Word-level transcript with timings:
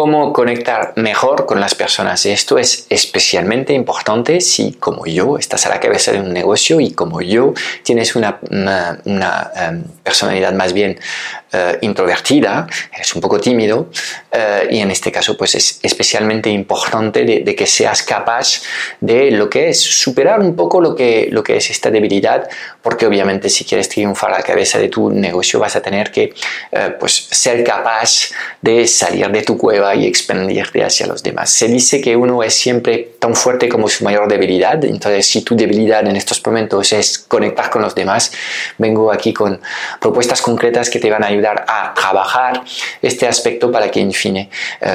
cómo 0.00 0.32
conectar 0.32 0.94
mejor 0.96 1.44
con 1.44 1.60
las 1.60 1.74
personas. 1.74 2.24
Esto 2.24 2.56
es 2.56 2.86
especialmente 2.88 3.74
importante 3.74 4.40
si, 4.40 4.72
como 4.72 5.04
yo, 5.04 5.36
estás 5.36 5.66
a 5.66 5.68
la 5.68 5.78
cabeza 5.78 6.10
de 6.10 6.20
un 6.20 6.32
negocio 6.32 6.80
y 6.80 6.92
como 6.92 7.20
yo 7.20 7.52
tienes 7.82 8.16
una, 8.16 8.38
una, 9.04 9.50
em, 9.54 9.84
personalidad 10.02 10.54
más 10.54 10.72
bien 10.72 10.98
eh, 11.52 11.78
introvertida, 11.82 12.68
eres 12.94 13.12
un 13.16 13.20
poco 13.20 13.40
tímido 13.40 13.90
eh, 14.30 14.68
y 14.70 14.78
en 14.78 14.92
este 14.92 15.10
caso 15.10 15.36
pues 15.36 15.56
es 15.56 15.80
especialmente 15.82 16.48
importante 16.48 17.24
de, 17.24 17.56
que 17.56 17.66
seas 17.66 18.04
capaz 18.04 18.62
de 19.00 19.32
lo 19.32 19.50
que 19.50 19.70
es 19.70 19.80
superar 19.80 20.38
un 20.38 20.54
poco 20.54 20.80
lo 20.80 20.94
que, 20.94 21.28
lo 21.32 21.42
que 21.42 21.56
es 21.56 21.68
esta 21.70 21.90
debilidad 21.90 22.48
porque 22.80 23.04
obviamente 23.04 23.48
si 23.48 23.64
quieres 23.64 23.88
triunfar 23.88 24.32
a 24.32 24.38
la 24.38 24.44
cabeza 24.44 24.78
de 24.78 24.88
tu 24.88 25.10
negocio 25.10 25.58
vas 25.58 25.74
a 25.74 25.82
tener 25.82 26.12
que 26.12 26.32
eh, 26.70 26.94
pues 27.00 27.26
ser 27.32 27.64
capaz 27.64 28.30
de 28.62 28.86
salir 28.86 29.28
de 29.28 29.42
tu 29.42 29.58
cueva 29.58 29.89
y 29.94 30.06
expandirte 30.06 30.84
hacia 30.84 31.06
los 31.06 31.22
demás. 31.22 31.50
Se 31.50 31.68
dice 31.68 32.00
que 32.00 32.16
uno 32.16 32.42
es 32.42 32.54
siempre 32.54 33.14
tan 33.18 33.34
fuerte 33.34 33.68
como 33.68 33.88
su 33.88 34.04
mayor 34.04 34.28
debilidad, 34.28 34.84
entonces 34.84 35.26
si 35.26 35.42
tu 35.42 35.56
debilidad 35.56 36.06
en 36.06 36.16
estos 36.16 36.44
momentos 36.44 36.92
es 36.92 37.18
conectar 37.18 37.70
con 37.70 37.82
los 37.82 37.94
demás, 37.94 38.32
vengo 38.78 39.12
aquí 39.12 39.32
con 39.32 39.60
propuestas 40.00 40.42
concretas 40.42 40.90
que 40.90 40.98
te 40.98 41.10
van 41.10 41.24
a 41.24 41.28
ayudar 41.28 41.64
a 41.68 41.94
trabajar 41.94 42.62
este 43.02 43.26
aspecto 43.26 43.70
para 43.70 43.90
que, 43.90 44.00
en 44.00 44.12
fin, 44.12 44.36
eh, 44.36 44.48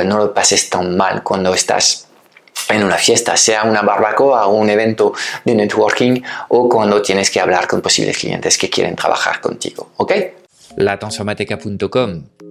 no 0.06 0.18
lo 0.18 0.34
pases 0.34 0.70
tan 0.70 0.96
mal 0.96 1.24
cuando 1.24 1.54
estás 1.54 2.08
en 2.70 2.84
una 2.84 2.98
fiesta, 2.98 3.38
sea 3.38 3.64
una 3.64 3.82
barbacoa 3.82 4.48
o 4.48 4.56
un 4.56 4.70
evento 4.70 5.14
de 5.44 5.56
networking 5.56 6.22
o 6.50 6.68
cuando 6.68 7.02
tienes 7.02 7.30
que 7.30 7.40
hablar 7.40 7.68
con 7.68 7.82
posibles 7.82 8.18
clientes 8.18 8.58
que 8.58 8.70
quieren 8.70 8.96
trabajar 8.96 9.40
contigo, 9.40 9.92
¿ok? 9.98 10.14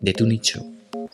de 0.00 0.12
tu 0.12 0.26
nicho. 0.26 0.64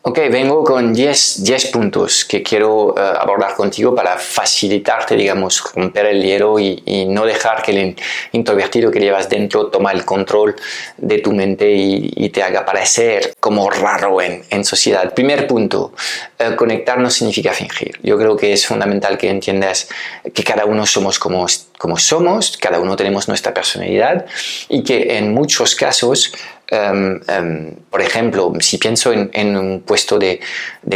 Ok, 0.03 0.19
vengo 0.31 0.65
con 0.65 0.95
10, 0.95 1.45
10 1.45 1.67
puntos 1.67 2.25
que 2.25 2.43
quiero 2.43 2.95
eh, 2.97 3.01
abordar 3.21 3.55
contigo 3.55 3.95
para 3.95 4.17
facilitarte, 4.17 5.15
digamos, 5.15 5.63
romper 5.75 6.07
el 6.07 6.23
hielo 6.23 6.59
y, 6.59 6.81
no 7.07 7.27
dejar 7.27 7.63
que 7.63 7.73
el 7.73 7.97
introvertido 8.33 8.91
que 8.91 8.99
llevas 8.99 9.29
dentro 9.29 9.67
toma 9.67 9.93
el 9.93 10.07
control 10.07 10.57
de 10.97 11.19
tu 11.19 11.33
mente 11.33 11.71
y, 11.71 12.31
te 12.31 12.43
haga 12.43 12.65
parecer 12.65 13.35
como 13.41 13.69
raro 13.69 14.23
en, 14.23 14.43
en 14.49 14.65
sociedad. 14.65 15.13
Primer 15.13 15.47
punto, 15.47 15.93
eh, 16.39 16.57
conectar 16.57 16.99
no 16.99 17.11
significa 17.11 17.53
fingir. 17.53 17.99
Yo 18.03 18.17
creo 18.17 18.37
que 18.37 18.55
es 18.55 18.67
fundamental 18.67 19.19
que 19.19 19.29
entiendas 19.29 19.89
que 20.33 20.43
cada 20.45 20.65
uno 20.65 20.87
somos 20.87 21.19
como, 21.19 21.45
como 21.77 21.99
somos, 21.99 22.57
cada 22.57 22.81
uno 22.81 22.97
tenemos 22.97 23.29
nuestra 23.29 23.53
personalidad 23.53 24.25
y 24.71 24.83
que 24.83 25.19
en 25.19 25.35
muchos 25.35 25.75
casos 25.75 26.33
Em, 26.71 27.75
por 27.91 28.01
ejemplo, 28.01 28.53
si 28.61 28.79
pienso 28.79 29.13
en, 29.13 29.57
un 29.57 29.81
puesto 29.81 30.19
de, 30.19 30.41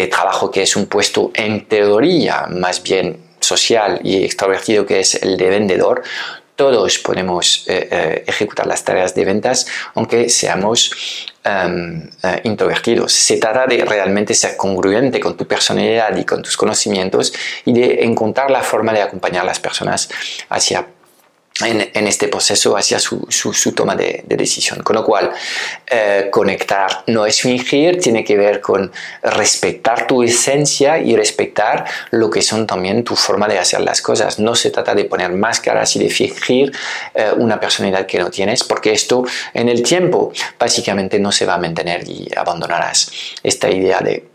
trabajo 0.08 0.50
que 0.50 0.62
es 0.62 0.76
un 0.76 0.86
puesto 0.86 1.32
en 1.34 1.66
teoría 1.66 2.46
más 2.48 2.82
bien 2.82 3.18
social 3.40 4.00
y 4.04 4.24
extrovertido 4.24 4.86
que 4.86 5.00
es 5.00 5.16
el 5.16 5.36
de 5.36 5.48
vendedor, 5.48 6.02
todos 6.54 6.98
podemos 7.00 7.66
eh, 7.66 7.88
eh, 7.90 8.24
ejecutar 8.28 8.68
las 8.68 8.84
tareas 8.84 9.12
de 9.16 9.24
ventas 9.24 9.66
aunque 9.94 10.28
seamos 10.28 10.92
em, 11.42 12.08
eh, 12.22 12.40
introvertidos. 12.44 13.12
Se 13.12 13.38
trata 13.38 13.66
de 13.66 13.84
realmente 13.84 14.34
ser 14.34 14.56
congruente 14.56 15.18
con 15.18 15.36
tu 15.36 15.44
personalidad 15.48 16.16
y 16.16 16.24
con 16.24 16.42
tus 16.42 16.56
conocimientos 16.56 17.32
y 17.64 17.72
de 17.72 18.04
encontrar 18.04 18.52
la 18.52 18.62
forma 18.62 18.92
de 18.92 19.02
acompañar 19.02 19.42
a 19.42 19.46
las 19.46 19.58
personas 19.58 20.08
hacia 20.48 20.86
en, 21.60 22.06
este 22.08 22.26
proceso 22.26 22.76
hacia 22.76 22.98
su, 22.98 23.26
su, 23.28 23.72
toma 23.72 23.94
de, 23.94 24.24
decisión. 24.26 24.82
Con 24.82 24.96
lo 24.96 25.04
cual, 25.04 25.30
eh, 25.86 26.28
conectar 26.30 27.04
no 27.06 27.26
es 27.26 27.40
fingir, 27.40 28.00
tiene 28.00 28.24
que 28.24 28.36
ver 28.36 28.60
con 28.60 28.90
respetar 29.22 30.06
tu 30.08 30.22
esencia 30.24 30.98
y 30.98 31.14
respetar 31.14 31.84
lo 32.10 32.28
que 32.28 32.42
son 32.42 32.66
también 32.66 33.04
tu 33.04 33.14
forma 33.14 33.46
de 33.46 33.58
hacer 33.58 33.80
las 33.82 34.02
cosas. 34.02 34.40
No 34.40 34.56
se 34.56 34.70
trata 34.70 34.94
de 34.94 35.04
poner 35.04 35.30
máscaras 35.30 35.94
y 35.94 36.00
de 36.00 36.10
fingir 36.10 36.72
eh, 37.14 37.30
una 37.36 37.60
personalidad 37.60 38.06
que 38.06 38.18
no 38.18 38.30
tienes, 38.30 38.64
porque 38.64 38.92
esto 38.92 39.24
en 39.52 39.68
el 39.68 39.82
tiempo 39.82 40.32
básicamente 40.58 41.20
no 41.20 41.30
se 41.30 41.46
va 41.46 41.54
a 41.54 41.58
mantener 41.58 42.08
y 42.08 42.28
abandonarás 42.36 43.12
esta 43.44 43.70
idea 43.70 44.00
de 44.00 44.33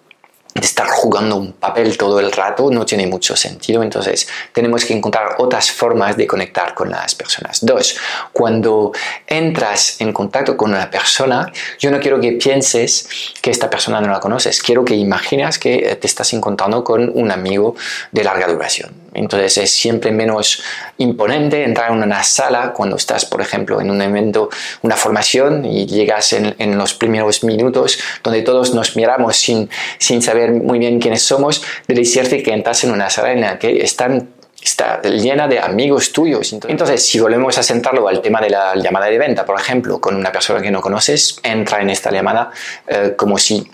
de 0.59 0.65
estar 0.65 0.87
jugando 0.87 1.37
un 1.37 1.53
papel 1.53 1.97
todo 1.97 2.19
el 2.19 2.31
rato 2.31 2.69
no 2.71 2.85
tiene 2.85 3.07
mucho 3.07 3.35
sentido. 3.35 3.83
Entonces, 3.83 4.27
tenemos 4.53 4.85
que 4.85 4.93
encontrar 4.93 5.35
otras 5.37 5.71
formas 5.71 6.17
de 6.17 6.27
conectar 6.27 6.73
con 6.73 6.89
las 6.89 7.15
personas. 7.15 7.59
Dos, 7.65 7.97
cuando 8.33 8.91
entras 9.27 10.01
en 10.01 10.11
contacto 10.13 10.57
con 10.57 10.71
una 10.71 10.89
persona, 10.89 11.51
yo 11.79 11.91
no 11.91 11.99
quiero 11.99 12.19
que 12.19 12.33
pienses 12.33 13.07
que 13.41 13.51
esta 13.51 13.69
persona 13.69 14.01
no 14.01 14.11
la 14.11 14.19
conoces. 14.19 14.61
Quiero 14.61 14.83
que 14.83 14.95
imagines 14.95 15.57
que 15.59 15.97
te 15.99 16.07
estás 16.07 16.33
encontrando 16.33 16.83
con 16.83 17.11
un 17.13 17.31
amigo 17.31 17.75
de 18.11 18.23
larga 18.23 18.47
duración. 18.47 18.98
Entonces 19.13 19.57
es 19.57 19.71
siempre 19.71 20.11
menos 20.11 20.61
imponente 20.97 21.63
entrar 21.63 21.91
en 21.91 22.03
una 22.03 22.23
sala 22.23 22.73
cuando 22.73 22.95
estás, 22.95 23.25
por 23.25 23.41
ejemplo, 23.41 23.81
en 23.81 23.89
un 23.91 24.01
evento, 24.01 24.49
una 24.81 24.95
formación 24.95 25.65
y 25.65 25.85
llegas 25.85 26.33
en, 26.33 26.77
los 26.77 26.93
primeros 26.93 27.43
minutos 27.43 27.99
donde 28.23 28.41
todos 28.41 28.73
nos 28.73 28.95
miramos 28.95 29.37
sin, 29.37 29.69
sin 29.97 30.21
saber 30.21 30.51
muy 30.51 30.79
bien 30.79 30.99
quiénes 30.99 31.21
somos, 31.23 31.63
de 31.87 31.95
decirte 31.95 32.43
que 32.43 32.53
entras 32.53 32.83
en 32.83 32.91
una 32.91 33.09
sala 33.09 33.31
en 33.33 33.41
la 33.41 33.59
que 33.59 33.81
están 33.83 34.29
está 34.61 35.01
llena 35.01 35.47
de 35.47 35.59
amigos 35.59 36.11
tuyos. 36.11 36.53
Entonces, 36.67 37.05
si 37.05 37.19
volvemos 37.19 37.57
a 37.57 37.63
centrarlo 37.63 38.07
al 38.07 38.21
tema 38.21 38.41
de 38.41 38.49
la 38.49 38.75
llamada 38.75 39.05
de 39.05 39.17
venta, 39.17 39.45
por 39.45 39.59
ejemplo, 39.59 39.99
con 40.01 40.15
una 40.15 40.31
persona 40.31 40.61
que 40.61 40.69
no 40.69 40.81
conoces, 40.81 41.39
entra 41.43 41.81
en 41.81 41.89
esta 41.89 42.11
llamada 42.11 42.51
eh, 42.87 43.13
como 43.15 43.37
si 43.37 43.69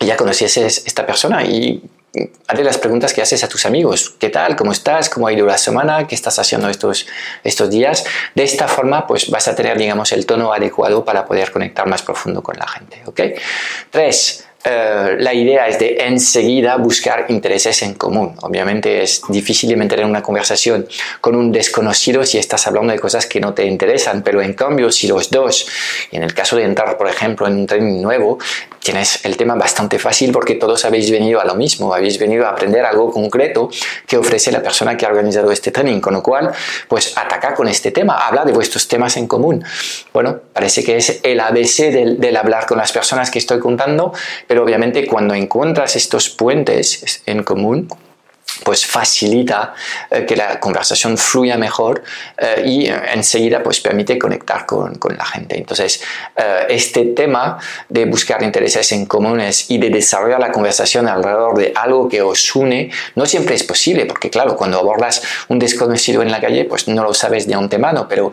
ya 0.00 0.16
conocieses 0.16 0.84
esta 0.86 1.06
persona 1.06 1.44
y 1.44 1.82
hazle 2.46 2.64
las 2.64 2.78
preguntas 2.78 3.12
que 3.12 3.22
haces 3.22 3.44
a 3.44 3.48
tus 3.48 3.66
amigos. 3.66 4.14
¿Qué 4.18 4.30
tal? 4.30 4.56
¿Cómo 4.56 4.72
estás? 4.72 5.08
¿Cómo 5.08 5.26
ha 5.26 5.32
ido 5.32 5.46
la 5.46 5.58
semana? 5.58 6.06
¿Qué 6.06 6.14
estás 6.14 6.38
haciendo 6.38 6.68
estos, 6.68 7.06
estos 7.44 7.70
días? 7.70 8.04
De 8.34 8.44
esta 8.44 8.68
forma, 8.68 9.06
pues 9.06 9.30
vas 9.30 9.48
a 9.48 9.54
tener, 9.54 9.76
digamos, 9.78 10.12
el 10.12 10.26
tono 10.26 10.52
adecuado 10.52 11.04
para 11.04 11.24
poder 11.24 11.52
conectar 11.52 11.86
más 11.86 12.02
profundo 12.02 12.42
con 12.42 12.56
la 12.56 12.66
gente. 12.66 13.02
¿Ok? 13.06 13.20
Tres, 13.90 14.48
eh, 14.64 15.16
la 15.20 15.32
idea 15.32 15.68
es 15.68 15.78
de 15.78 15.98
enseguida 16.00 16.76
buscar 16.76 17.26
intereses 17.28 17.80
en 17.82 17.94
común. 17.94 18.34
Obviamente 18.42 19.02
es 19.02 19.22
difícil 19.28 19.76
mantener 19.76 20.04
una 20.04 20.20
conversación 20.20 20.88
con 21.20 21.36
un 21.36 21.52
desconocido 21.52 22.24
si 22.24 22.38
estás 22.38 22.66
hablando 22.66 22.92
de 22.92 22.98
cosas 22.98 23.26
que 23.26 23.40
no 23.40 23.54
te 23.54 23.64
interesan, 23.64 24.22
pero 24.22 24.42
en 24.42 24.54
cambio 24.54 24.90
si 24.90 25.06
los 25.06 25.30
dos, 25.30 25.68
y 26.10 26.16
en 26.16 26.24
el 26.24 26.34
caso 26.34 26.56
de 26.56 26.64
entrar 26.64 26.98
por 26.98 27.08
ejemplo 27.08 27.46
en 27.46 27.54
un 27.54 27.66
tren 27.66 28.02
nuevo, 28.02 28.38
tienes 28.88 29.22
el 29.26 29.36
tema 29.36 29.54
bastante 29.54 29.98
fácil 29.98 30.32
porque 30.32 30.54
todos 30.54 30.86
habéis 30.86 31.10
venido 31.10 31.42
a 31.42 31.44
lo 31.44 31.54
mismo, 31.54 31.92
habéis 31.92 32.18
venido 32.18 32.46
a 32.46 32.52
aprender 32.52 32.86
algo 32.86 33.12
concreto 33.12 33.68
que 34.06 34.16
ofrece 34.16 34.50
la 34.50 34.62
persona 34.62 34.96
que 34.96 35.04
ha 35.04 35.10
organizado 35.10 35.52
este 35.52 35.70
training, 35.70 36.00
con 36.00 36.14
lo 36.14 36.22
cual, 36.22 36.52
pues 36.88 37.12
ataca 37.18 37.52
con 37.52 37.68
este 37.68 37.90
tema, 37.90 38.16
habla 38.16 38.46
de 38.46 38.52
vuestros 38.52 38.88
temas 38.88 39.18
en 39.18 39.26
común. 39.26 39.62
Bueno, 40.14 40.40
parece 40.54 40.82
que 40.82 40.96
es 40.96 41.20
el 41.22 41.38
ABC 41.38 41.92
del, 41.92 42.18
del 42.18 42.34
hablar 42.34 42.64
con 42.64 42.78
las 42.78 42.90
personas 42.90 43.30
que 43.30 43.38
estoy 43.38 43.58
contando, 43.58 44.14
pero 44.46 44.64
obviamente 44.64 45.06
cuando 45.06 45.34
encuentras 45.34 45.94
estos 45.94 46.30
puentes 46.30 47.20
en 47.26 47.44
común, 47.44 47.90
pues 48.64 48.86
facilita 48.86 49.74
eh, 50.10 50.24
que 50.26 50.36
la 50.36 50.60
conversación 50.60 51.16
fluya 51.16 51.56
mejor 51.56 52.02
eh, 52.36 52.62
y 52.66 52.86
eh, 52.86 52.94
enseguida 53.14 53.62
pues 53.62 53.80
permite 53.80 54.18
conectar 54.18 54.66
con, 54.66 54.96
con 54.96 55.16
la 55.16 55.24
gente. 55.24 55.56
Entonces, 55.58 56.02
este 56.68 57.06
tema 57.06 57.58
de 57.88 58.04
buscar 58.04 58.42
intereses 58.42 58.92
en 58.92 59.06
comunes 59.06 59.70
y 59.70 59.78
de 59.78 59.90
desarrollar 59.90 60.40
la 60.40 60.52
conversación 60.52 61.08
alrededor 61.08 61.58
de 61.58 61.72
algo 61.74 62.08
que 62.08 62.22
os 62.22 62.54
une, 62.54 62.90
no 63.14 63.26
siempre 63.26 63.54
es 63.54 63.64
posible, 63.64 64.06
porque 64.06 64.30
claro, 64.30 64.56
cuando 64.56 64.78
abordas 64.78 65.22
un 65.48 65.58
desconocido 65.58 66.22
en 66.22 66.30
la 66.30 66.40
calle, 66.40 66.64
pues 66.64 66.88
no 66.88 67.02
lo 67.02 67.14
sabes 67.14 67.46
de 67.46 67.54
antemano, 67.54 68.06
pero 68.08 68.30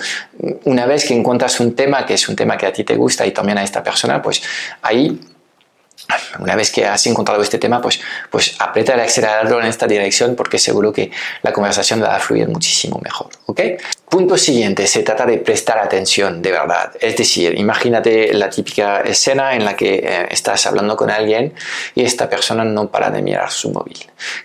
una 0.66 0.86
vez 0.86 1.06
que 1.06 1.13
encuentras 1.13 1.60
un 1.60 1.75
tema 1.75 2.06
que 2.06 2.13
es 2.13 2.27
un 2.30 2.36
tema 2.36 2.57
que 2.57 2.66
a 2.66 2.74
ti 2.74 2.83
te 2.83 2.95
gusta 2.95 3.25
y 3.25 3.31
también 3.31 3.57
a 3.57 3.63
esta 3.63 3.83
persona, 3.83 4.22
pues 4.22 4.42
ahí 4.81 5.19
una 6.39 6.55
vez 6.55 6.71
que 6.71 6.85
has 6.85 7.05
encontrado 7.07 7.41
este 7.41 7.57
tema, 7.57 7.81
pues, 7.81 7.99
pues 8.29 8.55
aprieta 8.59 8.93
el 8.93 8.99
acelerador 9.01 9.61
en 9.61 9.69
esta 9.69 9.87
dirección 9.87 10.35
porque 10.35 10.59
seguro 10.59 10.91
que 10.93 11.11
la 11.41 11.53
conversación 11.53 12.01
va 12.01 12.15
a 12.15 12.19
fluir 12.19 12.47
muchísimo 12.47 12.99
mejor. 13.03 13.29
¿ok? 13.45 13.61
Punto 14.15 14.38
siguiente, 14.38 14.88
se 14.88 15.03
trata 15.03 15.25
de 15.25 15.39
prestar 15.39 15.77
atención 15.77 16.41
de 16.41 16.50
verdad. 16.50 16.94
Es 17.01 17.17
decir, 17.17 17.53
imagínate 17.59 18.33
la 18.33 18.50
típica 18.50 19.01
escena 19.01 19.56
en 19.56 19.65
la 19.65 19.75
que 19.75 19.95
eh, 19.95 20.27
estás 20.31 20.65
hablando 20.67 20.95
con 20.95 21.09
alguien 21.09 21.53
y 21.95 22.06
esta 22.06 22.29
persona 22.29 22.63
no 22.63 22.89
para 22.89 23.09
de 23.09 23.21
mirar 23.21 23.51
su 23.51 23.71
móvil. 23.71 23.97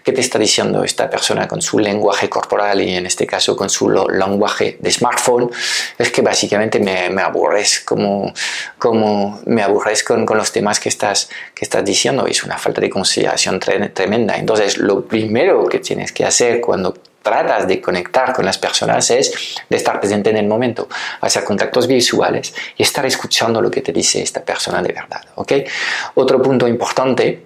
¿Qué 0.02 0.10
te 0.10 0.22
está 0.22 0.40
diciendo 0.40 0.82
esta 0.82 1.08
persona 1.08 1.46
con 1.46 1.62
su 1.62 1.78
lenguaje 1.78 2.28
corporal 2.28 2.80
y 2.80 2.96
en 2.96 3.06
este 3.06 3.28
caso 3.28 3.54
con 3.54 3.70
su 3.70 3.88
lenguaje 3.88 4.76
de 4.80 4.90
smartphone? 4.90 5.48
Es 5.96 6.10
que 6.10 6.20
básicamente 6.20 6.80
me, 6.80 7.08
me 7.08 7.22
aburres, 7.22 7.78
como, 7.78 8.34
como 8.76 9.40
me 9.46 9.62
aburres 9.62 10.02
con, 10.02 10.26
con, 10.26 10.36
los 10.36 10.50
temas 10.50 10.80
que 10.80 10.88
estás, 10.88 11.28
que 11.54 11.64
estás 11.64 11.84
diciendo. 11.84 12.26
Es 12.26 12.42
una 12.42 12.58
falta 12.58 12.80
de 12.80 12.90
consideración 12.90 13.60
tremenda. 13.60 14.36
Entonces, 14.36 14.78
lo 14.78 15.06
primero 15.06 15.68
que 15.68 15.78
tienes 15.78 16.10
que 16.10 16.24
hacer 16.24 16.60
cuando 16.60 16.92
tratas 17.22 17.66
de 17.66 17.80
conectar 17.80 18.32
con 18.32 18.44
las 18.44 18.58
personas 18.58 19.10
es 19.10 19.32
de 19.68 19.76
estar 19.76 20.00
presente 20.00 20.30
en 20.30 20.38
el 20.38 20.46
momento, 20.46 20.88
hacer 21.20 21.44
contactos 21.44 21.86
visuales 21.86 22.54
y 22.76 22.82
estar 22.82 23.04
escuchando 23.06 23.60
lo 23.60 23.70
que 23.70 23.82
te 23.82 23.92
dice 23.92 24.22
esta 24.22 24.42
persona 24.42 24.82
de 24.82 24.92
verdad. 24.92 25.22
¿ok? 25.34 25.52
Otro 26.14 26.40
punto 26.42 26.66
importante 26.66 27.44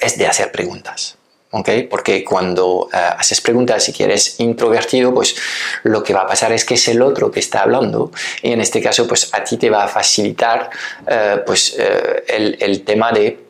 es 0.00 0.18
de 0.18 0.26
hacer 0.26 0.50
preguntas. 0.50 1.16
¿ok? 1.50 1.70
Porque 1.88 2.24
cuando 2.24 2.88
eh, 2.92 2.96
haces 2.96 3.40
preguntas 3.40 3.84
si 3.84 3.92
quieres 3.92 4.38
introvertido, 4.40 5.14
pues 5.14 5.34
lo 5.84 6.02
que 6.02 6.12
va 6.12 6.22
a 6.22 6.26
pasar 6.26 6.52
es 6.52 6.64
que 6.64 6.74
es 6.74 6.88
el 6.88 7.00
otro 7.00 7.30
que 7.30 7.40
está 7.40 7.62
hablando 7.62 8.12
y 8.42 8.52
en 8.52 8.60
este 8.60 8.82
caso 8.82 9.06
pues 9.06 9.32
a 9.32 9.42
ti 9.44 9.56
te 9.56 9.70
va 9.70 9.84
a 9.84 9.88
facilitar 9.88 10.68
eh, 11.06 11.42
pues 11.46 11.76
eh, 11.78 12.56
el 12.58 12.82
tema 12.82 13.12
de 13.12 13.47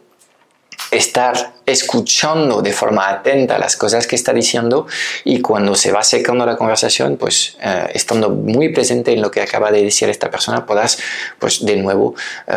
estar 0.90 1.52
escuchando 1.66 2.62
de 2.62 2.72
forma 2.72 3.08
atenta 3.08 3.58
las 3.58 3.76
cosas 3.76 4.06
que 4.06 4.16
está 4.16 4.32
diciendo 4.32 4.86
y 5.24 5.40
cuando 5.40 5.74
se 5.74 5.92
va 5.92 6.02
secando 6.02 6.46
la 6.46 6.56
conversación, 6.56 7.16
pues 7.16 7.56
eh, 7.60 7.90
estando 7.92 8.30
muy 8.30 8.70
presente 8.70 9.12
en 9.12 9.20
lo 9.20 9.30
que 9.30 9.42
acaba 9.42 9.70
de 9.70 9.82
decir 9.82 10.08
esta 10.08 10.30
persona, 10.30 10.64
puedas 10.64 10.98
pues 11.38 11.64
de 11.64 11.76
nuevo 11.76 12.14
eh, 12.46 12.54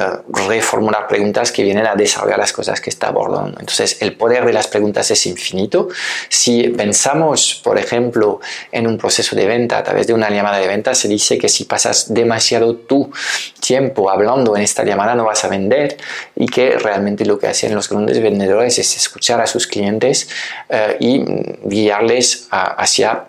reformular 0.47 1.07
preguntas 1.07 1.51
que 1.51 1.63
vienen 1.63 1.85
a 1.87 1.95
desarrollar 1.95 2.39
las 2.39 2.53
cosas 2.53 2.79
que 2.79 2.89
está 2.89 3.07
abordando. 3.07 3.59
Entonces 3.59 3.97
el 4.01 4.15
poder 4.15 4.45
de 4.45 4.53
las 4.53 4.67
preguntas 4.67 5.11
es 5.11 5.25
infinito. 5.25 5.89
Si 6.29 6.69
pensamos, 6.69 7.59
por 7.63 7.77
ejemplo, 7.77 8.39
en 8.71 8.87
un 8.87 8.97
proceso 8.97 9.35
de 9.35 9.45
venta 9.45 9.77
a 9.77 9.83
través 9.83 10.07
de 10.07 10.13
una 10.13 10.29
llamada 10.29 10.59
de 10.59 10.67
venta, 10.67 10.95
se 10.95 11.09
dice 11.09 11.37
que 11.37 11.49
si 11.49 11.65
pasas 11.65 12.13
demasiado 12.13 12.75
tu 12.75 13.11
tiempo 13.59 14.09
hablando 14.09 14.55
en 14.55 14.63
esta 14.63 14.83
llamada 14.83 15.15
no 15.15 15.25
vas 15.25 15.43
a 15.43 15.49
vender 15.49 15.97
y 16.35 16.47
que 16.47 16.77
realmente 16.77 17.25
lo 17.25 17.37
que 17.37 17.47
hacen 17.47 17.75
los 17.75 17.89
grandes 17.89 18.10
vendedores 18.19 18.77
es 18.79 18.95
escuchar 18.95 19.39
a 19.41 19.47
sus 19.47 19.67
clientes 19.67 20.29
eh, 20.69 20.97
y 20.99 21.23
guiarles 21.63 22.47
hacia 22.51 23.25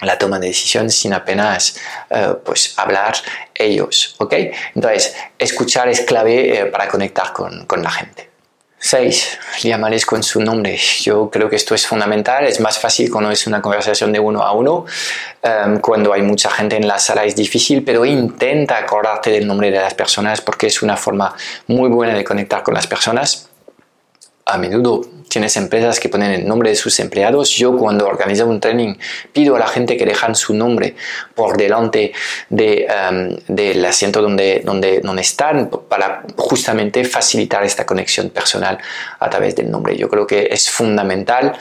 la 0.00 0.18
toma 0.18 0.38
de 0.38 0.48
decisión 0.48 0.90
sin 0.90 1.12
apenas 1.12 1.76
eh, 2.10 2.34
pues 2.44 2.74
hablar 2.78 3.14
ellos, 3.54 4.14
¿ok? 4.18 4.34
Entonces, 4.74 5.14
escuchar 5.38 5.88
es 5.88 6.02
clave 6.02 6.60
eh, 6.60 6.66
para 6.66 6.88
conectar 6.88 7.32
con, 7.32 7.66
con 7.66 7.82
la 7.82 7.90
gente. 7.90 8.36
6. 8.78 9.38
Llamarles 9.62 10.04
con 10.04 10.22
su 10.22 10.40
nombre. 10.40 10.78
Yo 11.00 11.30
creo 11.30 11.48
que 11.48 11.56
esto 11.56 11.74
es 11.74 11.86
fundamental. 11.86 12.46
Es 12.46 12.60
más 12.60 12.78
fácil 12.78 13.10
cuando 13.10 13.30
es 13.30 13.46
una 13.46 13.60
conversación 13.62 14.12
de 14.12 14.20
uno 14.20 14.42
a 14.42 14.52
uno. 14.52 14.84
Em, 15.42 15.80
cuando 15.80 16.12
hay 16.12 16.22
mucha 16.22 16.50
gente 16.50 16.76
en 16.76 16.86
la 16.86 16.98
sala 16.98 17.24
es 17.24 17.34
difícil, 17.34 17.82
pero 17.82 18.04
intenta 18.04 18.78
acordarte 18.78 19.30
del 19.30 19.46
nombre 19.46 19.70
de 19.70 19.80
las 19.80 19.94
personas 19.94 20.40
porque 20.40 20.66
es 20.66 20.82
una 20.82 20.96
forma 20.96 21.34
muy 21.66 21.88
buena 21.88 22.14
de 22.14 22.22
conectar 22.22 22.62
con 22.62 22.74
las 22.74 22.86
personas. 22.86 23.45
A 24.48 24.58
menudo 24.58 25.02
tienes 25.28 25.56
empresas 25.56 25.98
que 26.00 26.08
ponen 26.08 26.30
el 26.30 26.46
nombre 26.46 26.70
de 26.70 26.76
sus 26.76 26.98
empleados. 27.00 27.50
Yo 27.50 27.76
cuando 27.76 28.06
organizo 28.06 28.46
un 28.46 28.60
training 28.60 28.94
pido 29.32 29.56
a 29.56 29.58
la 29.58 29.66
gente 29.66 29.96
que 29.96 30.06
dejan 30.06 30.34
su 30.34 30.54
nombre 30.54 30.94
por 31.34 31.56
delante 31.56 32.12
de, 32.48 32.86
um, 32.88 33.36
del 33.54 33.84
asiento 33.84 34.22
donde, 34.22 34.62
donde, 34.64 35.00
donde 35.00 35.22
están 35.22 35.68
para 35.88 36.22
justamente 36.36 37.04
facilitar 37.04 37.64
esta 37.64 37.84
conexión 37.84 38.30
personal 38.30 38.78
a 39.18 39.28
través 39.30 39.56
del 39.56 39.70
nombre. 39.70 39.96
Yo 39.96 40.08
creo 40.08 40.26
que 40.26 40.48
es 40.50 40.70
fundamental 40.70 41.52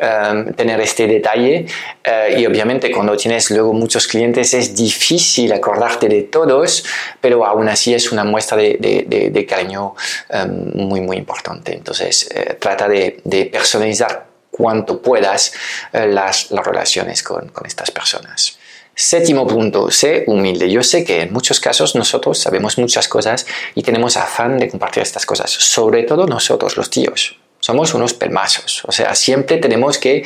um, 0.00 0.52
tener 0.54 0.80
este 0.80 1.06
detalle 1.06 1.66
uh, 2.06 2.38
y 2.38 2.46
obviamente 2.46 2.90
cuando 2.90 3.16
tienes 3.16 3.50
luego 3.50 3.72
muchos 3.72 4.06
clientes 4.06 4.54
es 4.54 4.74
difícil 4.74 5.52
acordarte 5.52 6.08
de 6.08 6.22
todos, 6.22 6.84
pero 7.20 7.44
aún 7.44 7.68
así 7.68 7.94
es 7.94 8.12
una 8.12 8.24
muestra 8.24 8.56
de, 8.56 8.76
de, 8.80 9.46
cariño 9.46 9.94
um, 10.30 10.86
muy 10.86 11.00
muy 11.00 11.16
importante. 11.16 11.74
Entonces 11.74 12.29
uh, 12.34 12.54
trata 12.58 12.88
de 12.88 13.20
de, 13.24 13.46
personalizar 13.46 14.26
cuanto 14.50 15.00
puedas 15.00 15.52
eh, 15.92 16.06
las, 16.06 16.50
las, 16.50 16.66
relaciones 16.66 17.22
con, 17.22 17.48
con 17.48 17.66
estas 17.66 17.90
personas. 17.90 18.58
Séptimo 18.94 19.46
punto, 19.46 19.90
sé 19.90 20.24
humilde. 20.26 20.70
Yo 20.70 20.82
sé 20.82 21.04
que 21.04 21.22
en 21.22 21.32
muchos 21.32 21.60
casos 21.60 21.94
nosotros 21.94 22.38
sabemos 22.38 22.76
muchas 22.76 23.08
cosas 23.08 23.46
y 23.74 23.82
tenemos 23.82 24.16
afán 24.16 24.58
de 24.58 24.68
compartir 24.68 25.02
estas 25.02 25.24
cosas, 25.24 25.50
sobre 25.50 26.02
todo 26.02 26.26
nosotros 26.26 26.76
los 26.76 26.90
tíos. 26.90 27.38
Somos 27.60 27.92
unos 27.94 28.14
pelmazos, 28.14 28.82
o 28.86 28.92
sea, 28.92 29.14
siempre 29.14 29.58
tenemos 29.58 29.98
que 29.98 30.16
eh, 30.18 30.24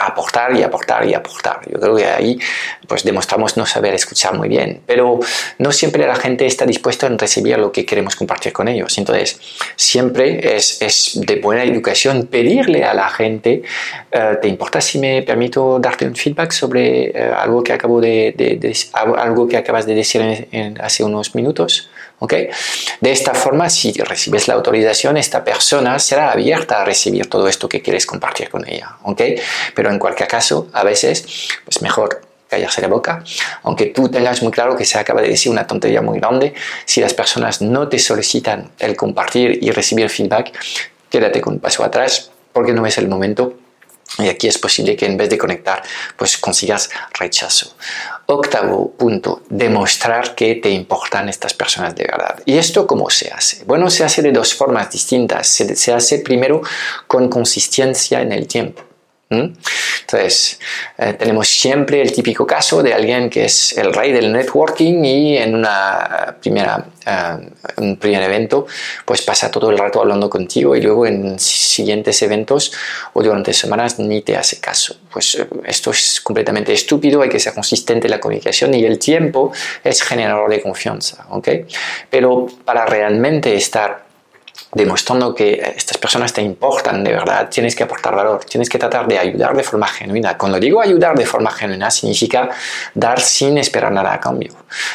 aportar 0.00 0.56
y 0.56 0.62
aportar 0.62 1.06
y 1.06 1.12
aportar. 1.12 1.60
Yo 1.70 1.78
creo 1.78 1.94
que 1.94 2.06
ahí 2.06 2.38
pues 2.88 3.04
demostramos 3.04 3.56
no 3.56 3.66
saber 3.66 3.94
escuchar 3.94 4.34
muy 4.34 4.48
bien, 4.48 4.80
pero 4.86 5.20
no 5.58 5.72
siempre 5.72 6.06
la 6.06 6.16
gente 6.16 6.46
está 6.46 6.64
dispuesta 6.64 7.06
a 7.06 7.10
recibir 7.10 7.58
lo 7.58 7.70
que 7.70 7.84
queremos 7.84 8.16
compartir 8.16 8.52
con 8.52 8.68
ellos. 8.68 8.96
Entonces, 8.96 9.38
siempre 9.76 10.56
es, 10.56 10.80
es 10.80 11.20
de 11.20 11.36
buena 11.36 11.62
educación 11.62 12.26
pedirle 12.26 12.84
a 12.84 12.94
la 12.94 13.08
gente, 13.10 13.62
eh, 14.10 14.38
¿te 14.40 14.48
importa 14.48 14.80
si 14.80 14.98
me 14.98 15.22
permito 15.22 15.78
darte 15.78 16.06
un 16.06 16.16
feedback 16.16 16.52
sobre 16.52 17.10
eh, 17.10 17.32
algo 17.36 17.62
que 17.62 17.72
acabo 17.72 18.00
de, 18.00 18.34
de, 18.36 18.76
algo 18.94 19.46
que 19.46 19.56
acabas 19.56 19.86
de 19.86 19.94
decir 19.94 20.48
hace 20.80 21.04
unos 21.04 21.34
minutos? 21.34 21.90
¿Okay? 22.18 22.48
De 23.00 23.12
esta 23.12 23.34
forma, 23.34 23.68
si 23.68 23.92
recibes 23.92 24.48
la 24.48 24.54
autorización, 24.54 25.16
esta 25.16 25.44
persona 25.44 25.98
será 25.98 26.32
abierta 26.32 26.80
a 26.80 26.84
recibir 26.84 27.28
todo 27.28 27.46
esto 27.46 27.68
que 27.68 27.82
quieres 27.82 28.06
compartir 28.06 28.48
con 28.48 28.66
ella. 28.66 28.96
¿Okay? 29.02 29.36
Pero 29.74 29.90
en 29.90 29.98
cualquier 29.98 30.28
caso, 30.28 30.68
a 30.72 30.82
veces, 30.82 31.48
pues 31.64 31.82
mejor 31.82 32.22
callarse 32.48 32.80
la 32.80 32.88
boca, 32.88 33.22
aunque 33.64 33.86
tú 33.86 34.08
tengas 34.08 34.42
muy 34.42 34.52
claro 34.52 34.76
que 34.76 34.84
se 34.84 34.98
acaba 34.98 35.20
de 35.20 35.28
decir 35.28 35.50
una 35.50 35.66
tontería 35.66 36.00
muy 36.00 36.18
grande, 36.20 36.54
si 36.84 37.00
las 37.00 37.12
personas 37.12 37.60
no 37.60 37.88
te 37.88 37.98
solicitan 37.98 38.70
el 38.78 38.96
compartir 38.96 39.58
y 39.62 39.70
recibir 39.70 40.08
feedback, 40.08 40.52
quédate 41.10 41.40
con 41.40 41.54
un 41.54 41.60
paso 41.60 41.82
atrás 41.82 42.30
porque 42.52 42.72
no 42.72 42.86
es 42.86 42.98
el 42.98 43.08
momento 43.08 43.54
y 44.18 44.28
aquí 44.28 44.48
es 44.48 44.58
posible 44.58 44.96
que 44.96 45.06
en 45.06 45.16
vez 45.16 45.28
de 45.28 45.38
conectar, 45.38 45.82
pues 46.16 46.38
consigas 46.38 46.90
rechazo. 47.18 47.76
Octavo 48.26 48.92
punto, 48.92 49.42
demostrar 49.48 50.34
que 50.34 50.56
te 50.56 50.70
importan 50.70 51.28
estas 51.28 51.54
personas 51.54 51.94
de 51.94 52.04
verdad. 52.04 52.40
¿Y 52.44 52.56
esto 52.56 52.86
cómo 52.86 53.10
se 53.10 53.30
hace? 53.30 53.64
Bueno, 53.64 53.90
se 53.90 54.04
hace 54.04 54.22
de 54.22 54.32
dos 54.32 54.54
formas 54.54 54.90
distintas. 54.90 55.48
Se, 55.48 55.76
se 55.76 55.92
hace 55.92 56.20
primero 56.20 56.62
con 57.06 57.28
consistencia 57.28 58.22
en 58.22 58.32
el 58.32 58.46
tiempo. 58.46 58.82
Entonces, 60.06 60.60
eh, 60.98 61.14
tenemos 61.14 61.48
siempre 61.48 62.00
el 62.00 62.12
típico 62.12 62.46
caso 62.46 62.80
de 62.80 62.94
alguien 62.94 63.28
que 63.28 63.46
es 63.46 63.76
el 63.76 63.92
rey 63.92 64.12
del 64.12 64.32
networking 64.32 65.04
y 65.04 65.36
en 65.36 65.56
una 65.56 66.36
primera, 66.40 66.86
eh, 67.04 67.50
un 67.78 67.96
primer 67.96 68.22
evento, 68.22 68.68
pues 69.04 69.22
pasa 69.22 69.50
todo 69.50 69.68
el 69.68 69.76
rato 69.76 70.00
hablando 70.00 70.30
contigo 70.30 70.76
y 70.76 70.80
luego 70.80 71.06
en 71.06 71.40
siguientes 71.40 72.22
eventos 72.22 72.72
o 73.14 73.22
durante 73.22 73.52
semanas 73.52 73.98
ni 73.98 74.22
te 74.22 74.36
hace 74.36 74.60
caso. 74.60 74.96
Pues 75.12 75.34
eh, 75.34 75.48
esto 75.64 75.90
es 75.90 76.20
completamente 76.20 76.72
estúpido, 76.72 77.22
hay 77.22 77.28
que 77.28 77.40
ser 77.40 77.52
consistente 77.52 78.06
en 78.06 78.12
la 78.12 78.20
comunicación 78.20 78.74
y 78.74 78.84
el 78.84 79.00
tiempo 79.00 79.50
es 79.82 80.02
generador 80.02 80.48
de 80.50 80.62
confianza, 80.62 81.26
¿ok? 81.30 81.48
Pero 82.08 82.46
para 82.64 82.86
realmente 82.86 83.56
estar 83.56 84.05
demostrando 84.76 85.34
que 85.34 85.72
estas 85.74 85.96
personas 85.96 86.34
te 86.34 86.42
importan 86.42 87.02
de 87.02 87.12
verdad, 87.12 87.48
tienes 87.48 87.74
que 87.74 87.82
aportar 87.84 88.14
valor, 88.14 88.44
tienes 88.44 88.68
que 88.68 88.78
tratar 88.78 89.08
de 89.08 89.18
ayudar 89.18 89.56
de 89.56 89.62
forma 89.62 89.86
genuina. 89.86 90.36
Cuando 90.36 90.60
digo 90.60 90.82
ayudar 90.82 91.16
de 91.16 91.24
forma 91.24 91.50
genuina, 91.50 91.90
significa 91.90 92.50
dar 92.92 93.18
sin 93.18 93.56
esperar 93.56 93.90
nada 93.90 94.12
a 94.12 94.20
cambio. 94.20 94.52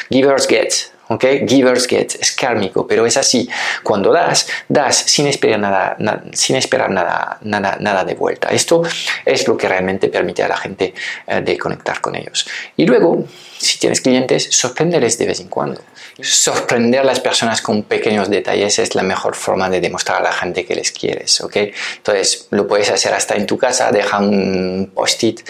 Givers 0.08 0.46
get, 0.46 0.72
¿ok? 1.08 1.24
Givers 1.48 1.88
get, 1.88 2.14
es 2.14 2.30
kármico, 2.30 2.86
pero 2.86 3.04
es 3.06 3.16
así. 3.16 3.48
Cuando 3.82 4.12
das, 4.12 4.46
das 4.68 4.96
sin 4.96 5.26
esperar 5.26 5.58
nada, 5.58 5.96
sin 6.32 6.54
esperar 6.54 6.88
nada, 6.88 7.38
nada, 7.42 7.76
nada 7.80 8.04
de 8.04 8.14
vuelta. 8.14 8.50
Esto 8.50 8.82
es 9.24 9.48
lo 9.48 9.56
que 9.56 9.68
realmente 9.68 10.08
permite 10.08 10.44
a 10.44 10.48
la 10.48 10.58
gente 10.58 10.94
eh, 11.26 11.40
de 11.40 11.58
conectar 11.58 12.00
con 12.00 12.14
ellos. 12.14 12.46
Y 12.76 12.86
luego, 12.86 13.24
si 13.62 13.78
tienes 13.78 14.00
clientes, 14.00 14.48
sorprenderles 14.50 15.18
de 15.18 15.26
vez 15.26 15.40
en 15.40 15.48
cuando. 15.48 15.80
Sorprender 16.20 17.00
a 17.00 17.04
las 17.04 17.20
personas 17.20 17.62
con 17.62 17.84
pequeños 17.84 18.28
detalles 18.28 18.78
es 18.80 18.94
la 18.96 19.02
mejor 19.02 19.36
forma 19.36 19.70
de 19.70 19.80
demostrar 19.80 20.18
a 20.18 20.24
la 20.24 20.32
gente 20.32 20.66
que 20.66 20.74
les 20.74 20.90
quieres, 20.90 21.40
¿ok? 21.40 21.56
Entonces, 21.96 22.48
lo 22.50 22.66
puedes 22.66 22.90
hacer 22.90 23.14
hasta 23.14 23.34
en 23.36 23.46
tu 23.46 23.56
casa, 23.56 23.92
deja 23.92 24.18
un 24.18 24.90
post-it 24.92 25.40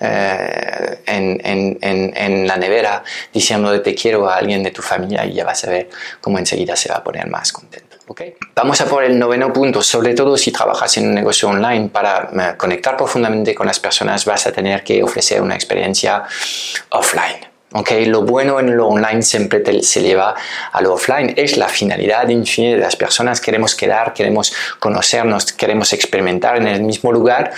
eh, 0.00 0.98
en, 1.06 1.40
en, 1.44 2.12
en, 2.14 2.46
la 2.46 2.56
nevera 2.56 3.02
diciendo 3.32 3.80
te 3.80 3.94
quiero 3.94 4.28
a 4.28 4.36
alguien 4.36 4.62
de 4.62 4.70
tu 4.70 4.82
familia 4.82 5.24
y 5.24 5.32
ya 5.32 5.44
vas 5.44 5.64
a 5.64 5.70
ver 5.70 5.88
cómo 6.20 6.38
enseguida 6.38 6.76
se 6.76 6.90
va 6.90 6.96
a 6.96 7.04
poner 7.04 7.26
más 7.28 7.52
contento. 7.52 7.96
¿okay? 8.06 8.34
Vamos 8.54 8.80
a 8.80 8.86
por 8.86 9.04
el 9.04 9.18
noveno 9.18 9.52
punto, 9.52 9.82
sobre 9.82 10.14
todo 10.14 10.36
si 10.36 10.52
trabajas 10.52 10.96
en 10.98 11.08
un 11.08 11.14
negocio 11.14 11.48
online, 11.48 11.88
para 11.88 12.30
eh, 12.32 12.56
conectar 12.56 12.96
profundamente 12.96 13.54
con 13.54 13.66
las 13.66 13.80
personas 13.80 14.24
vas 14.26 14.46
a 14.46 14.52
tener 14.52 14.84
que 14.84 15.02
ofrecer 15.02 15.40
una 15.40 15.54
experiencia 15.54 16.24
offline. 16.90 17.51
Okay, 17.74 18.04
lo 18.04 18.22
bueno 18.22 18.60
en 18.60 18.76
lo 18.76 18.88
online 18.88 19.22
siempre 19.22 19.62
se 19.82 20.02
lleva 20.02 20.34
a 20.72 20.82
lo 20.82 20.92
offline. 20.92 21.32
Es 21.36 21.56
la 21.56 21.68
finalidad 21.68 22.28
infinita 22.28 22.76
de 22.76 22.82
las 22.82 22.96
personas. 22.96 23.40
Queremos 23.40 23.74
quedar, 23.74 24.12
queremos 24.12 24.52
conocernos, 24.78 25.52
queremos 25.52 25.94
experimentar 25.94 26.56
en 26.58 26.66
el 26.66 26.82
mismo 26.82 27.10
lugar 27.12 27.52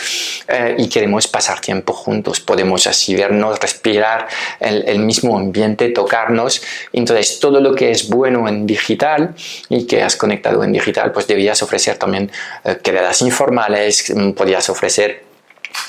eh, 0.47 0.77
y 0.79 0.89
queremos 0.89 1.27
pasar 1.27 1.61
tiempo 1.61 1.93
juntos. 1.93 2.39
Podemos 2.39 2.87
así 2.87 3.17
vernos, 3.17 3.59
respirar 3.59 4.29
el, 4.61 4.85
el, 4.87 5.01
mismo 5.01 5.37
ambiente, 5.37 5.89
tocarnos. 5.89 6.63
Entonces, 6.93 7.41
todo 7.41 7.61
lo 7.61 7.75
que 7.75 7.91
es 7.91 8.09
bueno 8.09 8.47
en 8.47 8.67
digital 8.67 9.35
y 9.69 9.85
que 9.85 10.03
has 10.03 10.15
conectado 10.15 10.63
en 10.63 10.73
digital, 10.73 11.11
pues 11.11 11.27
debías 11.27 11.61
ofrecer 11.63 11.97
también 11.97 12.31
eh, 12.65 12.79
quedadas 12.81 13.21
informales, 13.23 14.13
mm, 14.15 14.31
podías 14.33 14.71
ofrecer 14.71 15.34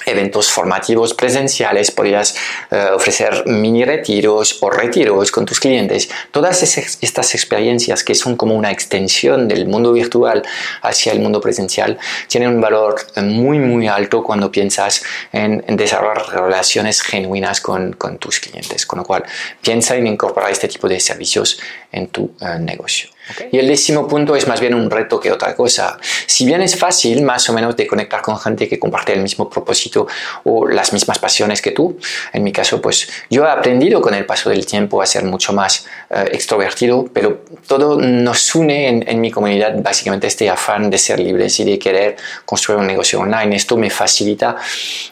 eventos 0.06 0.52
formativos 0.52 1.14
presenciales, 1.14 1.92
podrías 1.92 2.36
eh, 2.72 2.90
ofrecer 2.94 3.44
mini 3.48 3.84
retiros 3.84 4.58
o 4.62 4.70
retiros 4.70 5.32
con 5.32 5.46
tus 5.46 5.60
clientes. 5.60 6.10
Todas 6.32 6.62
estas 6.64 7.36
experiencias 7.36 8.04
que 8.04 8.16
son 8.16 8.36
como 8.36 8.56
una 8.56 8.72
extensión 8.72 9.48
del 9.48 9.68
mundo 9.68 9.94
virtual 9.94 10.44
hacia 10.82 11.12
el 11.12 11.20
mundo 11.20 11.42
presencial 11.42 11.98
tienen 12.28 12.50
un 12.50 12.62
valor 12.62 12.96
muy 13.18 13.60
muy 13.60 13.88
alto 13.88 14.24
cuando 14.24 14.52
piensas 14.52 15.04
en, 15.32 15.64
desarrollar 15.76 16.30
relaciones 16.30 17.02
genuinas 17.02 17.62
con, 17.62 17.94
con, 17.94 18.18
tus 18.18 18.40
clientes. 18.40 18.86
Con 18.86 19.00
lo 19.00 19.06
cual, 19.06 19.24
piensa 19.62 19.96
en 19.96 20.08
incorporar 20.08 20.52
este 20.52 20.68
tipo 20.68 20.88
de 20.88 21.00
servicios 21.00 21.60
en 21.92 22.08
tu 22.08 22.36
eh, 22.40 22.60
negocio. 22.60 23.15
Y 23.52 23.58
el 23.58 23.68
décimo 23.68 24.08
punto 24.08 24.36
es 24.36 24.48
más 24.48 24.60
bien 24.60 24.74
un 24.74 24.90
reto 24.90 25.20
que 25.20 25.32
otra 25.32 25.56
cosa. 25.56 25.98
Si 26.28 26.46
bien 26.46 26.62
es 26.62 26.78
fácil 26.78 27.22
más 27.24 27.50
o 27.50 27.54
menos 27.54 27.76
de 27.76 27.88
conectar 27.88 28.22
con 28.22 28.38
gente 28.38 28.68
que 28.68 28.78
comparte 28.78 29.14
el 29.14 29.22
mismo 29.22 29.50
propósito 29.50 30.08
o 30.44 30.68
las 30.68 30.94
mismas 30.94 31.20
pasiones 31.20 31.62
que 31.62 31.72
tú, 31.72 31.98
en 32.34 32.44
mi 32.44 32.52
caso 32.52 32.82
pues 32.82 33.10
yo 33.30 33.46
he 33.46 33.50
aprendido 33.50 34.02
con 34.02 34.14
el 34.14 34.26
paso 34.26 34.50
del 34.50 34.66
tiempo 34.66 35.02
a 35.02 35.06
ser 35.06 35.24
mucho 35.24 35.54
más 35.54 35.86
eh, 36.10 36.30
extrovertido, 36.34 37.08
pero 37.12 37.46
todo 37.68 38.00
nos 38.00 38.54
une 38.56 38.88
en, 38.88 39.22
mi 39.22 39.32
comunidad 39.32 39.82
básicamente 39.82 40.28
este 40.28 40.50
afán 40.50 40.90
de 40.90 40.98
ser 40.98 41.20
libres 41.20 41.60
y 41.60 41.64
de 41.64 41.80
querer 41.80 42.18
construir 42.46 42.80
un 42.80 42.88
negocio 42.88 43.20
online. 43.20 43.56
Esto 43.56 43.78
me 43.78 43.90
facilita 43.90 44.56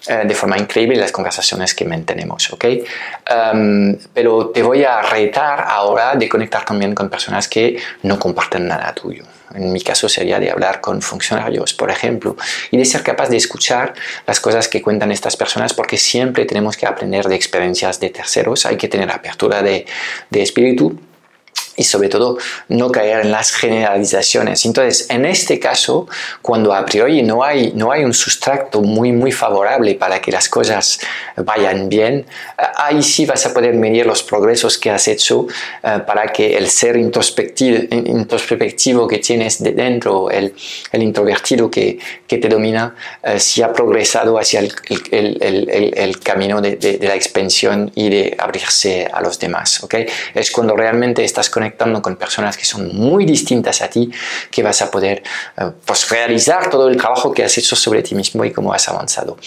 eh, 0.07 0.23
de 0.25 0.35
forma 0.35 0.57
increíble 0.57 0.97
las 0.97 1.11
conversaciones 1.11 1.73
que 1.73 1.85
mantenemos, 1.85 2.51
¿ok? 2.51 2.65
Um, 3.53 3.95
pero 4.13 4.49
te 4.49 4.61
voy 4.61 4.83
a 4.83 5.01
retar 5.01 5.65
ahora 5.67 6.15
de 6.15 6.27
conectar 6.27 6.65
también 6.65 6.93
con 6.93 7.09
personas 7.09 7.47
que 7.47 7.77
no 8.03 8.19
comparten 8.19 8.67
nada 8.67 8.93
tuyo. 8.93 9.23
En 9.53 9.71
mi 9.71 9.81
caso 9.81 10.09
sería 10.09 10.39
de 10.39 10.49
hablar 10.49 10.81
con 10.81 11.01
funcionarios, 11.01 11.73
por 11.73 11.91
ejemplo, 11.91 12.35
y 12.71 12.77
de 12.77 12.85
ser 12.85 13.03
capaz 13.03 13.29
de 13.29 13.37
escuchar 13.37 13.93
las 14.25 14.39
cosas 14.39 14.67
que 14.67 14.81
cuentan 14.81 15.11
estas 15.11 15.37
personas, 15.37 15.73
porque 15.73 15.97
siempre 15.97 16.45
tenemos 16.45 16.77
que 16.77 16.85
aprender 16.85 17.27
de 17.27 17.35
experiencias 17.35 17.99
de 17.99 18.09
terceros, 18.09 18.65
hay 18.65 18.77
que 18.77 18.87
tener 18.87 19.11
apertura 19.11 19.61
de, 19.61 19.85
de 20.29 20.41
espíritu 20.41 20.99
y 21.75 21.83
sobre 21.83 22.09
todo 22.09 22.37
no 22.69 22.91
caer 22.91 23.21
en 23.21 23.31
las 23.31 23.51
generalizaciones. 23.51 24.65
Entonces, 24.65 25.07
en 25.09 25.25
este 25.25 25.59
caso, 25.59 26.07
cuando 26.41 26.73
a 26.73 26.85
priori 26.85 27.21
no 27.23 27.43
hay, 27.43 27.71
no 27.75 27.91
hay 27.91 28.03
un 28.03 28.13
sustrato 28.13 28.81
muy, 28.81 29.11
muy 29.11 29.31
favorable 29.31 29.95
para 29.95 30.21
que 30.21 30.31
las 30.31 30.49
cosas 30.49 30.99
vayan 31.35 31.89
bien, 31.89 32.25
ahí 32.75 33.01
sí 33.01 33.25
vas 33.25 33.45
a 33.45 33.53
poder 33.53 33.73
medir 33.73 34.05
los 34.05 34.23
progresos 34.23 34.77
que 34.77 34.89
has 34.89 35.07
hecho 35.07 35.47
eh, 35.83 35.99
para 36.05 36.27
que 36.27 36.57
el 36.57 36.69
ser 36.69 36.97
introspectivo, 36.97 37.79
introspectivo 37.91 39.07
que 39.07 39.19
tienes 39.19 39.61
de 39.61 39.71
dentro, 39.71 40.29
el, 40.29 40.53
el 40.91 41.03
introvertido 41.03 41.69
que, 41.69 41.97
que, 42.27 42.37
te 42.37 42.47
domina, 42.47 42.95
eh, 43.23 43.39
sí 43.39 43.61
ha 43.61 43.71
progresado 43.71 44.37
hacia 44.37 44.59
el, 44.59 44.73
el, 45.11 45.93
el 45.95 46.19
camino 46.19 46.61
de, 46.61 46.75
de, 46.75 46.97
de, 46.97 47.07
la 47.07 47.15
expansión 47.15 47.91
y 47.95 48.09
de 48.09 48.35
abrirse 48.37 49.07
a 49.11 49.21
los 49.21 49.39
demás. 49.39 49.83
¿okay? 49.83 50.05
Es 50.33 50.51
cuando 50.51 50.75
realmente 50.75 51.23
estás 51.23 51.49
con 51.49 51.62
conectando 51.63 52.01
con 52.01 52.17
personas 52.17 52.57
que 52.57 52.65
son 52.65 52.93
muy 52.93 53.25
distintas 53.25 53.81
a 53.81 53.87
ti, 53.87 54.11
que 54.51 54.61
vas 54.61 54.81
a 54.81 54.91
poder 54.91 55.23
eh, 55.57 55.71
pues, 55.85 56.09
realizar 56.09 56.69
todo 56.69 56.89
el 56.89 56.97
trabajo 56.97 57.31
que 57.31 57.43
has 57.43 57.57
hecho 57.57 57.75
sobre 57.75 58.03
ti 58.03 58.15
mismo 58.15 58.43
y 58.43 58.51
cómo 58.51 58.73
has 58.73 58.89
avanzado 58.89 59.37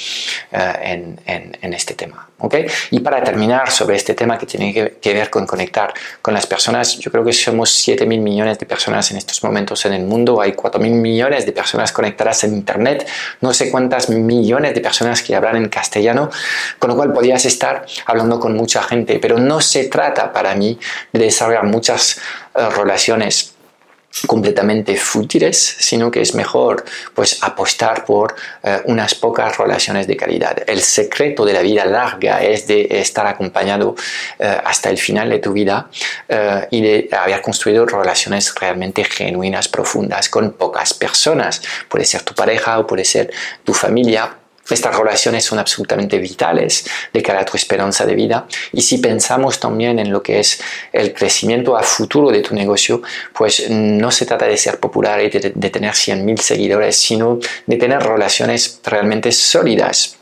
eh, 0.51 0.73
en, 0.83 1.21
en, 1.27 1.59
en, 1.61 1.75
este 1.75 1.93
tema. 1.95 2.27
¿okay? 2.39 2.67
Y 2.91 3.01
para 3.01 3.23
terminar 3.23 3.71
sobre 3.71 3.97
este 3.97 4.15
tema 4.15 4.39
que 4.39 4.47
tiene 4.47 4.73
que, 4.73 4.97
que, 5.01 5.13
ver 5.13 5.29
con 5.29 5.47
conectar 5.47 5.93
con 6.23 6.33
las 6.33 6.47
personas, 6.47 6.99
yo 6.99 7.11
creo 7.11 7.23
que 7.23 7.35
somos 7.35 7.71
7 7.71 8.07
mil 8.07 8.21
millones 8.21 8.59
de 8.59 8.65
personas 8.65 9.11
en 9.11 9.19
estos 9.19 9.45
momentos 9.45 9.85
en 9.85 9.93
el 9.93 10.05
mundo, 10.05 10.41
hay 10.41 10.53
4 10.53 10.81
mil 10.81 10.93
millones 10.93 11.45
de 11.45 11.53
personas 11.53 11.93
conectadas 11.93 12.45
en 12.45 12.55
Internet, 12.55 13.07
no 13.43 13.53
sé 13.53 13.71
cuántas 13.71 14.09
millones 14.09 14.75
de 14.75 14.81
personas 14.81 15.23
que 15.23 15.37
hablan 15.37 15.57
en 15.57 15.69
castellano, 15.69 16.31
con 16.79 16.89
lo 16.89 16.97
cual 16.97 17.13
podrías 17.13 17.45
estar 17.45 17.85
hablando 18.07 18.41
con 18.41 18.55
mucha 18.55 18.83
gente, 18.83 19.19
pero 19.21 19.39
no 19.39 19.61
se 19.61 19.85
trata 19.85 20.33
para 20.33 20.55
mí 20.55 20.79
de 21.13 21.21
desarrollar 21.21 21.65
muchas 21.65 22.06
eh, 22.15 22.69
relaciones 22.71 23.53
completamente 24.27 24.97
fútiles, 24.97 25.59
sino 25.79 26.11
que 26.11 26.23
es 26.23 26.35
mejor 26.35 26.87
pues 27.13 27.43
apostar 27.43 28.07
por 28.07 28.35
eh, 28.63 28.81
unas 28.87 29.15
pocas 29.15 29.59
relaciones 29.59 30.07
de 30.07 30.17
calidad. 30.17 30.57
El 30.67 30.81
secreto 30.81 31.45
de 31.45 31.53
la 31.53 31.61
vida 31.61 31.85
larga 31.85 32.43
es 32.43 32.67
de 32.67 32.87
estar 32.91 33.27
acompañado 33.27 33.95
eh, 34.39 34.57
hasta 34.65 34.89
el 34.89 34.97
final 34.97 35.29
de 35.29 35.39
tu 35.39 35.53
vida 35.53 35.91
y 36.71 36.81
de 36.81 37.09
haber 37.13 37.43
construido 37.43 37.85
relaciones 37.85 38.55
realmente 38.55 39.05
genuinas, 39.05 39.69
profundas 39.69 40.31
con 40.31 40.53
pocas 40.53 40.95
personas. 40.95 41.61
Puede 41.89 42.07
ser 42.07 42.23
tu 42.23 42.35
pareja 42.35 42.79
o 42.79 42.87
puede 42.87 43.05
ser 43.05 43.31
tu 43.65 43.75
familia 43.75 44.35
estas 44.75 44.97
relaciones 44.97 45.45
son 45.45 45.59
absolutamente 45.59 46.19
vitales 46.19 46.87
de 47.13 47.23
cara 47.23 47.41
a 47.41 47.45
tu 47.45 47.57
esperanza 47.57 48.05
de 48.05 48.15
vida. 48.15 48.47
Y 48.73 48.83
si 48.83 48.99
pensamos 48.99 49.61
también 49.61 49.99
en 49.99 50.11
lo 50.11 50.23
que 50.23 50.41
es 50.41 50.61
el 50.93 51.13
crecimiento 51.13 51.77
a 51.77 51.83
futuro 51.83 52.31
de 52.31 52.41
tu 52.41 52.55
negocio, 52.55 53.03
pues 53.33 53.69
no 53.71 54.11
se 54.11 54.27
trata 54.27 54.47
de 54.47 54.57
ser 54.57 54.79
popular 54.79 55.21
y 55.23 55.31
de, 55.31 55.53
de 55.55 55.71
tener 55.71 55.93
100.000 55.93 56.39
seguidores, 56.39 56.97
sino 56.97 57.39
de 57.67 57.77
tener 57.77 58.03
relaciones 58.03 58.81
realmente 58.85 59.33
sólidas 59.33 60.16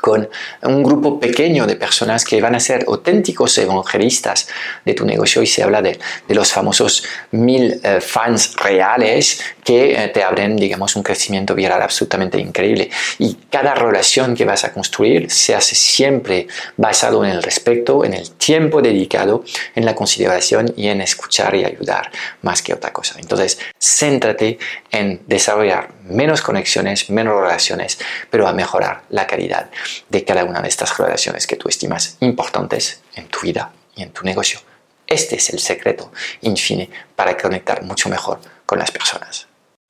con 0.00 0.28
un 0.62 0.82
grupo 0.82 1.20
pequeño 1.20 1.66
de 1.66 1.76
personas 1.76 2.24
que 2.24 2.40
van 2.40 2.54
a 2.54 2.60
ser 2.60 2.84
auténticos 2.88 3.56
evangelistas 3.58 4.48
de 4.84 4.94
tu 4.94 5.04
negocio 5.04 5.42
y 5.42 5.46
se 5.46 5.62
habla 5.62 5.82
de, 5.82 5.98
los 6.28 6.52
famosos 6.52 7.04
mil 7.30 7.80
eh, 7.82 8.00
fans 8.00 8.56
reales 8.56 9.40
que 9.62 9.92
eh, 9.92 10.08
te 10.08 10.22
abren, 10.22 10.56
digamos, 10.56 10.96
un 10.96 11.02
crecimiento 11.02 11.54
viral 11.54 11.80
absolutamente 11.80 12.38
increíble. 12.38 12.90
Y 13.18 13.34
cada 13.50 13.74
relación 13.74 14.34
que 14.34 14.44
vas 14.44 14.64
a 14.64 14.72
construir 14.72 15.30
se 15.30 15.54
hace 15.54 15.74
siempre 15.74 16.48
basado 16.76 17.24
en 17.24 17.30
el 17.30 17.42
respeto, 17.42 18.04
en 18.04 18.14
el 18.14 18.30
tiempo 18.32 18.82
dedicado, 18.82 19.44
en 19.74 19.84
la 19.84 19.94
consideración 19.94 20.72
y 20.76 20.88
en 20.88 21.00
escuchar 21.00 21.54
y 21.54 21.64
ayudar 21.64 22.10
más 22.42 22.62
que 22.62 22.74
otra 22.74 22.92
cosa. 22.92 23.16
Entonces, 23.18 23.58
céntrate 23.78 24.58
en 24.90 25.20
desarrollar 25.26 25.90
menos 26.04 26.42
conexiones, 26.42 27.10
menos 27.10 27.40
relaciones, 27.40 27.98
pero 28.30 28.46
a 28.46 28.52
mejorar 28.52 29.02
la 29.10 29.26
calidad 29.26 29.70
de 30.08 30.24
cada 30.24 30.44
una 30.44 30.60
de 30.60 30.68
estas 30.68 30.96
relaciones 30.98 31.46
que 31.46 31.56
tú 31.56 31.68
estimas 31.68 32.16
importantes 32.20 33.00
en 33.14 33.26
tu 33.28 33.40
vida 33.40 33.72
y 33.96 34.02
en 34.02 34.10
tu 34.10 34.22
negocio. 34.24 34.60
Este 35.06 35.36
es 35.36 35.50
el 35.50 35.58
secreto, 35.58 36.12
in 36.42 36.56
fine, 36.56 36.90
para 37.16 37.36
conectar 37.36 37.82
mucho 37.82 38.08
mejor 38.08 38.40
con 38.66 38.78
las 38.78 38.90
personas. 38.90 39.46